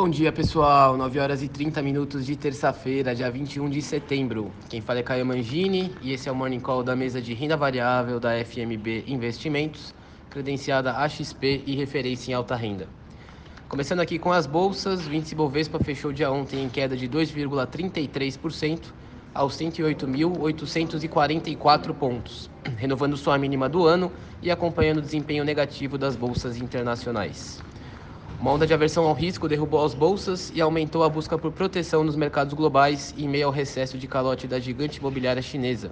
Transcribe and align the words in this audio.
Bom 0.00 0.08
dia, 0.08 0.30
pessoal. 0.30 0.96
9 0.96 1.18
horas 1.18 1.42
e 1.42 1.48
30 1.48 1.82
minutos 1.82 2.24
de 2.24 2.36
terça-feira, 2.36 3.16
dia 3.16 3.28
21 3.28 3.68
de 3.68 3.82
setembro. 3.82 4.52
Quem 4.68 4.80
fala 4.80 5.00
é 5.00 5.02
Caio 5.02 5.26
Mangini 5.26 5.92
e 6.00 6.12
esse 6.12 6.28
é 6.28 6.32
o 6.32 6.36
Morning 6.36 6.60
Call 6.60 6.84
da 6.84 6.94
mesa 6.94 7.20
de 7.20 7.34
renda 7.34 7.56
variável 7.56 8.20
da 8.20 8.30
FMB 8.44 9.02
Investimentos, 9.08 9.92
credenciada 10.30 10.92
AXP 10.92 11.64
e 11.66 11.74
referência 11.74 12.30
em 12.30 12.34
alta 12.34 12.54
renda. 12.54 12.86
Começando 13.68 13.98
aqui 13.98 14.20
com 14.20 14.30
as 14.30 14.46
bolsas, 14.46 15.08
o 15.08 15.12
índice 15.12 15.34
Bovespa 15.34 15.80
fechou 15.80 16.12
dia 16.12 16.30
ontem 16.30 16.62
em 16.62 16.68
queda 16.68 16.96
de 16.96 17.08
2,33% 17.08 18.92
aos 19.34 19.58
108.844 19.58 21.92
pontos, 21.92 22.48
renovando 22.76 23.16
sua 23.16 23.36
mínima 23.36 23.68
do 23.68 23.84
ano 23.84 24.12
e 24.40 24.48
acompanhando 24.48 24.98
o 24.98 25.02
desempenho 25.02 25.42
negativo 25.42 25.98
das 25.98 26.14
bolsas 26.14 26.56
internacionais. 26.56 27.60
Uma 28.40 28.52
onda 28.52 28.64
de 28.64 28.72
aversão 28.72 29.04
ao 29.04 29.14
risco 29.14 29.48
derrubou 29.48 29.84
as 29.84 29.94
bolsas 29.94 30.52
e 30.54 30.60
aumentou 30.60 31.02
a 31.02 31.08
busca 31.08 31.36
por 31.36 31.50
proteção 31.50 32.04
nos 32.04 32.14
mercados 32.14 32.54
globais 32.54 33.12
em 33.18 33.28
meio 33.28 33.46
ao 33.46 33.52
recesso 33.52 33.98
de 33.98 34.06
calote 34.06 34.46
da 34.46 34.60
gigante 34.60 35.00
imobiliária 35.00 35.42
chinesa. 35.42 35.90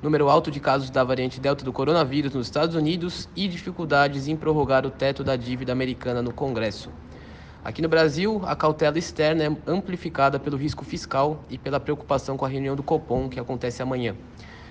Número 0.00 0.28
alto 0.28 0.52
de 0.52 0.60
casos 0.60 0.88
da 0.88 1.02
variante 1.02 1.40
Delta 1.40 1.64
do 1.64 1.72
coronavírus 1.72 2.32
nos 2.32 2.46
Estados 2.46 2.76
Unidos 2.76 3.28
e 3.34 3.48
dificuldades 3.48 4.28
em 4.28 4.36
prorrogar 4.36 4.86
o 4.86 4.90
teto 4.90 5.24
da 5.24 5.34
dívida 5.34 5.72
americana 5.72 6.22
no 6.22 6.32
Congresso. 6.32 6.90
Aqui 7.64 7.82
no 7.82 7.88
Brasil, 7.88 8.40
a 8.44 8.54
cautela 8.54 8.96
externa 8.96 9.42
é 9.42 9.56
amplificada 9.66 10.38
pelo 10.38 10.56
risco 10.56 10.84
fiscal 10.84 11.44
e 11.50 11.58
pela 11.58 11.80
preocupação 11.80 12.36
com 12.36 12.44
a 12.44 12.48
reunião 12.48 12.76
do 12.76 12.84
Copom, 12.84 13.28
que 13.28 13.40
acontece 13.40 13.82
amanhã. 13.82 14.14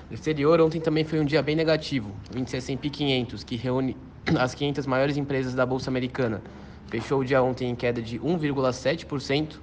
No 0.09 0.15
exterior, 0.15 0.61
ontem 0.61 0.79
também 0.79 1.03
foi 1.03 1.19
um 1.19 1.25
dia 1.25 1.41
bem 1.41 1.57
negativo. 1.57 2.13
O 2.33 2.39
índice 2.39 2.55
S&P 2.55 2.89
500, 2.89 3.43
que 3.43 3.57
reúne 3.57 3.97
as 4.39 4.55
500 4.55 4.87
maiores 4.87 5.17
empresas 5.17 5.53
da 5.53 5.65
Bolsa 5.65 5.89
Americana, 5.89 6.41
fechou 6.89 7.19
o 7.19 7.25
dia 7.25 7.41
ontem 7.41 7.69
em 7.69 7.75
queda 7.75 8.01
de 8.01 8.19
1,7% 8.19 9.59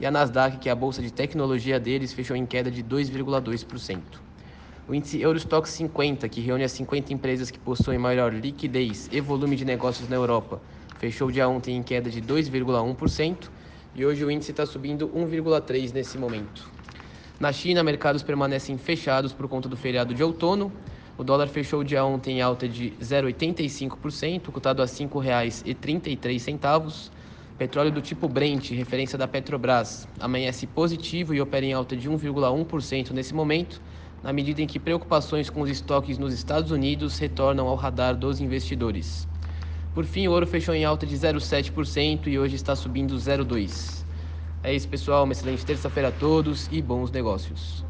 e 0.00 0.06
a 0.06 0.10
Nasdaq, 0.10 0.58
que 0.58 0.68
é 0.68 0.72
a 0.72 0.74
bolsa 0.74 1.02
de 1.02 1.12
tecnologia 1.12 1.78
deles, 1.78 2.12
fechou 2.12 2.34
em 2.34 2.46
queda 2.46 2.70
de 2.70 2.82
2,2%. 2.82 4.00
O 4.88 4.94
índice 4.94 5.20
Eurostock 5.20 5.68
50, 5.68 6.28
que 6.28 6.40
reúne 6.40 6.64
as 6.64 6.72
50 6.72 7.12
empresas 7.12 7.50
que 7.50 7.58
possuem 7.58 7.98
maior 7.98 8.32
liquidez 8.32 9.08
e 9.12 9.20
volume 9.20 9.54
de 9.56 9.64
negócios 9.64 10.08
na 10.08 10.16
Europa, 10.16 10.60
fechou 10.98 11.28
o 11.28 11.32
dia 11.32 11.48
ontem 11.48 11.76
em 11.76 11.82
queda 11.82 12.10
de 12.10 12.20
2,1% 12.22 13.50
e 13.94 14.04
hoje 14.04 14.24
o 14.24 14.30
índice 14.30 14.50
está 14.50 14.64
subindo 14.64 15.08
1,3% 15.08 15.92
nesse 15.92 16.16
momento. 16.16 16.68
Na 17.38 17.52
China, 17.52 17.82
mercados 17.82 18.22
permanecem 18.22 18.76
fechados 18.78 19.32
por 19.32 19.48
conta 19.48 19.68
do 19.68 19.76
feriado 19.76 20.14
de 20.14 20.22
outono 20.22 20.72
o 21.18 21.24
dólar 21.24 21.48
fechou 21.48 21.80
o 21.80 21.84
dia 21.84 22.04
ontem 22.04 22.38
em 22.38 22.42
alta 22.42 22.68
de 22.68 22.92
0,85%, 23.00 24.50
cotado 24.50 24.82
a 24.82 24.84
R$ 24.84 24.90
5,33. 24.90 27.10
Petróleo 27.58 27.92
do 27.92 28.00
tipo 28.00 28.26
Brent, 28.26 28.70
referência 28.70 29.18
da 29.18 29.28
Petrobras, 29.28 30.08
amanhece 30.18 30.66
positivo 30.66 31.34
e 31.34 31.42
opera 31.42 31.66
em 31.66 31.74
alta 31.74 31.94
de 31.94 32.08
1,1% 32.08 33.10
nesse 33.10 33.34
momento, 33.34 33.82
na 34.22 34.32
medida 34.32 34.62
em 34.62 34.66
que 34.66 34.78
preocupações 34.78 35.50
com 35.50 35.60
os 35.60 35.68
estoques 35.68 36.16
nos 36.16 36.32
Estados 36.32 36.70
Unidos 36.70 37.18
retornam 37.18 37.68
ao 37.68 37.76
radar 37.76 38.16
dos 38.16 38.40
investidores. 38.40 39.28
Por 39.94 40.06
fim, 40.06 40.28
o 40.28 40.32
ouro 40.32 40.46
fechou 40.46 40.74
em 40.74 40.84
alta 40.84 41.04
de 41.04 41.16
0,7% 41.16 42.28
e 42.28 42.38
hoje 42.38 42.56
está 42.56 42.74
subindo 42.74 43.14
0,2%. 43.16 44.06
É 44.62 44.74
isso, 44.74 44.88
pessoal. 44.88 45.24
Uma 45.24 45.32
excelente 45.32 45.64
terça-feira 45.64 46.08
a 46.08 46.12
todos 46.12 46.68
e 46.70 46.80
bons 46.80 47.10
negócios. 47.10 47.84